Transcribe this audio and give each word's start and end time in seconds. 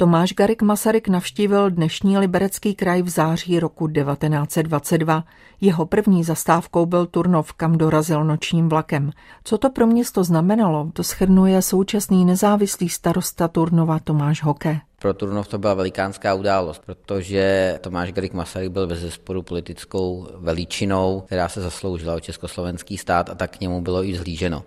Tomáš 0.00 0.32
Garik 0.32 0.62
Masaryk 0.62 1.08
navštívil 1.08 1.70
dnešní 1.70 2.18
liberecký 2.18 2.74
kraj 2.74 3.02
v 3.02 3.08
září 3.08 3.60
roku 3.60 3.88
1922. 3.88 5.24
Jeho 5.60 5.86
první 5.86 6.24
zastávkou 6.24 6.86
byl 6.86 7.06
Turnov, 7.06 7.52
kam 7.52 7.78
dorazil 7.78 8.24
nočním 8.24 8.68
vlakem. 8.68 9.10
Co 9.44 9.58
to 9.58 9.70
pro 9.70 9.86
město 9.86 10.24
znamenalo, 10.24 10.90
to 10.92 11.04
schrnuje 11.04 11.62
současný 11.62 12.24
nezávislý 12.24 12.88
starosta 12.88 13.48
Turnova 13.48 13.98
Tomáš 13.98 14.42
Hoke. 14.42 14.80
Pro 15.02 15.14
Turnov 15.14 15.48
to 15.48 15.58
byla 15.58 15.74
velikánská 15.74 16.34
událost, 16.34 16.82
protože 16.86 17.78
Tomáš 17.80 18.12
Garik 18.12 18.32
Masaryk 18.32 18.72
byl 18.72 18.86
bez 18.86 18.98
zesporu 18.98 19.42
politickou 19.42 20.28
veličinou, 20.36 21.20
která 21.20 21.48
se 21.48 21.60
zasloužila 21.60 22.14
o 22.14 22.20
československý 22.20 22.98
stát 22.98 23.30
a 23.30 23.34
tak 23.34 23.56
k 23.56 23.60
němu 23.60 23.80
bylo 23.80 24.04
i 24.04 24.16
zhlíženo. 24.16 24.64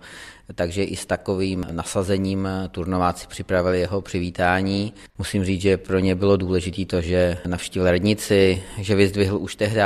Takže 0.54 0.84
i 0.84 0.96
s 0.96 1.06
takovým 1.06 1.66
nasazením 1.70 2.48
turnováci 2.70 3.26
připravili 3.26 3.80
jeho 3.80 4.00
přivítání. 4.00 4.92
Musím 5.18 5.44
říct, 5.44 5.62
že 5.62 5.76
pro 5.76 5.98
ně 5.98 6.14
bylo 6.14 6.36
důležité 6.36 6.84
to, 6.84 7.00
že 7.00 7.38
navštívil 7.46 7.90
radnici, 7.90 8.62
že 8.78 8.94
vyzdvihl 8.94 9.38
už 9.38 9.56
tehdy 9.56 9.80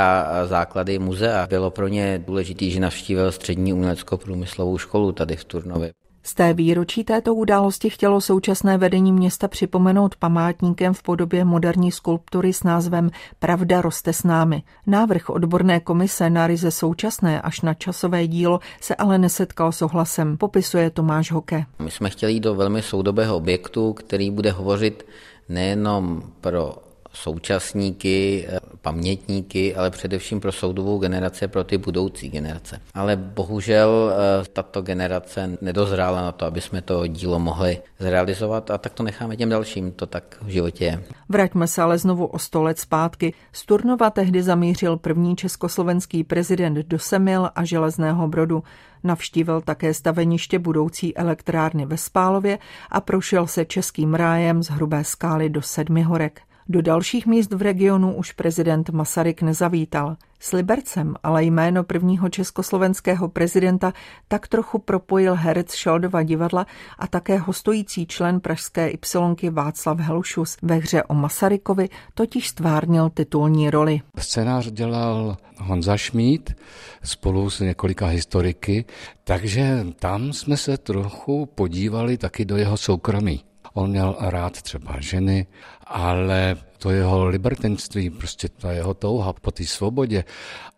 základy 0.45 0.99
muzea. 0.99 1.47
Bylo 1.47 1.71
pro 1.71 1.87
ně 1.87 2.23
důležité, 2.25 2.65
že 2.65 2.79
navštívil 2.79 3.31
střední 3.31 3.73
umělecko-průmyslovou 3.73 4.77
školu 4.77 5.11
tady 5.11 5.35
v 5.35 5.43
Turnově. 5.43 5.93
Z 6.23 6.33
té 6.33 6.53
výročí 6.53 7.03
této 7.03 7.35
události 7.35 7.89
chtělo 7.89 8.21
současné 8.21 8.77
vedení 8.77 9.11
města 9.11 9.47
připomenout 9.47 10.15
památníkem 10.15 10.93
v 10.93 11.03
podobě 11.03 11.45
moderní 11.45 11.91
skulptury 11.91 12.53
s 12.53 12.63
názvem 12.63 13.11
Pravda 13.39 13.81
roste 13.81 14.13
s 14.13 14.23
námi. 14.23 14.63
Návrh 14.87 15.29
odborné 15.29 15.79
komise 15.79 16.29
na 16.29 16.47
ryze 16.47 16.71
současné 16.71 17.41
až 17.41 17.61
na 17.61 17.73
časové 17.73 18.27
dílo 18.27 18.59
se 18.81 18.95
ale 18.95 19.17
nesetkal 19.17 19.71
s 19.71 19.81
ohlasem, 19.81 20.37
popisuje 20.37 20.89
Tomáš 20.89 21.31
Hoke. 21.31 21.65
My 21.79 21.91
jsme 21.91 22.09
chtěli 22.09 22.33
jít 22.33 22.39
do 22.39 22.55
velmi 22.55 22.81
soudobého 22.81 23.37
objektu, 23.37 23.93
který 23.93 24.31
bude 24.31 24.51
hovořit 24.51 25.05
nejenom 25.49 26.23
pro 26.41 26.75
současníky, 27.13 28.47
pamětníky, 28.81 29.75
ale 29.75 29.91
především 29.91 30.39
pro 30.39 30.51
soudovou 30.51 30.99
generaci, 30.99 31.47
pro 31.47 31.63
ty 31.63 31.77
budoucí 31.77 32.29
generace. 32.29 32.81
Ale 32.93 33.15
bohužel 33.15 34.11
eh, 34.11 34.45
tato 34.53 34.81
generace 34.81 35.57
nedozrála 35.61 36.21
na 36.21 36.31
to, 36.31 36.45
aby 36.45 36.61
jsme 36.61 36.81
to 36.81 37.07
dílo 37.07 37.39
mohli 37.39 37.81
zrealizovat 37.99 38.71
a 38.71 38.77
tak 38.77 38.93
to 38.93 39.03
necháme 39.03 39.35
těm 39.35 39.49
dalším, 39.49 39.91
to 39.91 40.05
tak 40.05 40.37
v 40.41 40.47
životě 40.47 40.85
je. 40.85 41.03
Vraťme 41.29 41.67
se 41.67 41.81
ale 41.81 41.97
znovu 41.97 42.25
o 42.25 42.39
sto 42.39 42.63
let 42.63 42.79
zpátky. 42.79 43.33
Z 43.53 43.65
Turnova 43.65 44.09
tehdy 44.09 44.43
zamířil 44.43 44.97
první 44.97 45.35
československý 45.35 46.23
prezident 46.23 46.73
do 46.73 46.99
Semil 46.99 47.49
a 47.55 47.65
Železného 47.65 48.27
Brodu. 48.27 48.63
Navštívil 49.03 49.61
také 49.61 49.93
staveniště 49.93 50.59
budoucí 50.59 51.17
elektrárny 51.17 51.85
ve 51.85 51.97
Spálově 51.97 52.59
a 52.89 53.01
prošel 53.01 53.47
se 53.47 53.65
českým 53.65 54.13
rájem 54.13 54.63
z 54.63 54.69
Hrubé 54.69 55.03
skály 55.03 55.49
do 55.49 55.61
Sedmi 55.61 56.01
horek. 56.01 56.41
Do 56.71 56.81
dalších 56.81 57.25
míst 57.25 57.53
v 57.53 57.61
regionu 57.61 58.15
už 58.15 58.31
prezident 58.31 58.89
Masaryk 58.89 59.41
nezavítal. 59.41 60.15
S 60.39 60.51
Libercem 60.51 61.15
ale 61.23 61.43
jméno 61.43 61.83
prvního 61.83 62.29
československého 62.29 63.29
prezidenta 63.29 63.93
tak 64.27 64.47
trochu 64.47 64.79
propojil 64.79 65.35
herec 65.35 65.73
Šaldova 65.73 66.23
divadla 66.23 66.65
a 66.99 67.07
také 67.07 67.37
hostující 67.37 68.05
člen 68.07 68.39
pražské 68.39 68.89
Ypsilonky 68.89 69.49
Václav 69.49 69.99
Helšus. 69.99 70.57
Ve 70.61 70.75
hře 70.75 71.03
o 71.03 71.13
Masarykovi 71.13 71.89
totiž 72.13 72.47
stvárnil 72.47 73.09
titulní 73.09 73.69
roli. 73.69 74.01
Scénář 74.17 74.71
dělal 74.71 75.37
Honza 75.57 75.97
Šmít 75.97 76.55
spolu 77.03 77.49
s 77.49 77.59
několika 77.59 78.07
historiky, 78.07 78.85
takže 79.23 79.85
tam 79.99 80.33
jsme 80.33 80.57
se 80.57 80.77
trochu 80.77 81.45
podívali 81.45 82.17
taky 82.17 82.45
do 82.45 82.57
jeho 82.57 82.77
soukromí. 82.77 83.48
On 83.73 83.89
měl 83.89 84.15
rád 84.19 84.61
třeba 84.61 84.95
ženy, 84.99 85.47
ale 85.87 86.57
to 86.77 86.89
jeho 86.89 87.25
libertenství, 87.25 88.09
prostě 88.09 88.49
ta 88.49 88.71
jeho 88.71 88.93
touha 88.93 89.33
po 89.33 89.51
té 89.51 89.65
svobodě 89.65 90.23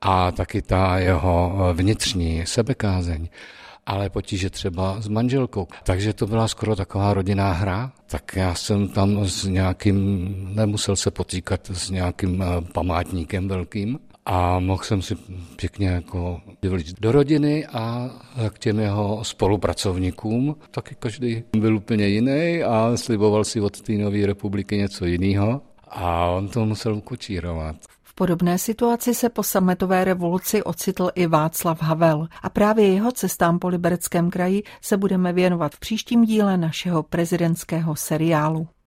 a 0.01 0.31
taky 0.31 0.61
ta 0.61 0.97
jeho 0.97 1.53
vnitřní 1.73 2.45
sebekázeň, 2.45 3.29
ale 3.85 4.09
potíže 4.09 4.49
třeba 4.49 5.01
s 5.01 5.07
manželkou. 5.07 5.67
Takže 5.83 6.13
to 6.13 6.27
byla 6.27 6.47
skoro 6.47 6.75
taková 6.75 7.13
rodinná 7.13 7.51
hra. 7.51 7.91
Tak 8.05 8.35
já 8.35 8.55
jsem 8.55 8.87
tam 8.87 9.25
s 9.25 9.45
nějakým, 9.45 10.35
nemusel 10.55 10.95
se 10.95 11.11
potýkat 11.11 11.69
s 11.73 11.89
nějakým 11.89 12.41
eh, 12.41 12.45
památníkem 12.73 13.47
velkým, 13.47 13.99
a 14.25 14.59
mohl 14.59 14.83
jsem 14.83 15.01
si 15.01 15.15
pěkně 15.55 15.87
jako 15.87 16.41
vyvlít 16.61 16.99
do 16.99 17.11
rodiny 17.11 17.65
a 17.65 18.09
k 18.49 18.59
těm 18.59 18.79
jeho 18.79 19.23
spolupracovníkům. 19.23 20.55
Taky 20.71 20.95
každý 20.99 21.43
byl 21.57 21.75
úplně 21.75 22.07
jiný 22.07 22.63
a 22.63 22.91
sliboval 22.95 23.43
si 23.43 23.61
od 23.61 23.81
té 23.81 23.93
nové 23.93 24.25
republiky 24.25 24.77
něco 24.77 25.05
jiného 25.05 25.61
a 25.87 26.27
on 26.27 26.47
to 26.47 26.65
musel 26.65 26.95
ukočírovat. 26.95 27.75
V 28.11 28.13
podobné 28.13 28.57
situaci 28.57 29.13
se 29.13 29.29
po 29.29 29.43
sametové 29.43 30.03
revoluci 30.03 30.63
ocitl 30.63 31.09
i 31.15 31.27
Václav 31.27 31.81
Havel 31.81 32.27
a 32.41 32.49
právě 32.49 32.87
jeho 32.87 33.11
cestám 33.11 33.59
po 33.59 33.67
Libereckém 33.67 34.29
kraji 34.29 34.63
se 34.81 34.97
budeme 34.97 35.33
věnovat 35.33 35.75
v 35.75 35.79
příštím 35.79 36.25
díle 36.25 36.57
našeho 36.57 37.03
prezidentského 37.03 37.95
seriálu. 37.95 38.67